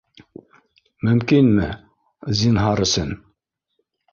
[1.09, 1.69] Мөмкинме?
[2.41, 3.17] Зинһар өсөн.